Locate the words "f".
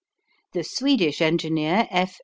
1.91-2.17